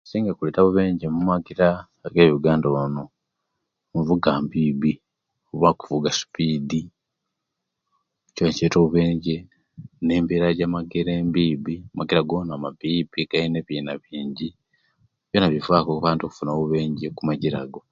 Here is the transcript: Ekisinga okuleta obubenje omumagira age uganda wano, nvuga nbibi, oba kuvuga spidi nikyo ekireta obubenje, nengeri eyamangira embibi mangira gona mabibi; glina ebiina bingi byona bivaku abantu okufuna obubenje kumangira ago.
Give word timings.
Ekisinga 0.03 0.29
okuleta 0.31 0.59
obubenje 0.61 1.05
omumagira 1.07 1.67
age 2.05 2.35
uganda 2.37 2.67
wano, 2.75 3.03
nvuga 3.97 4.31
nbibi, 4.43 4.93
oba 5.53 5.69
kuvuga 5.79 6.09
spidi 6.19 6.81
nikyo 8.25 8.43
ekireta 8.49 8.77
obubenje, 8.79 9.35
nengeri 10.05 10.43
eyamangira 10.45 11.11
embibi 11.21 11.75
mangira 11.95 12.21
gona 12.29 12.53
mabibi; 12.63 13.19
glina 13.29 13.57
ebiina 13.61 13.93
bingi 14.03 14.49
byona 15.29 15.47
bivaku 15.53 15.89
abantu 15.93 16.21
okufuna 16.23 16.51
obubenje 16.53 17.05
kumangira 17.15 17.57
ago. 17.63 17.81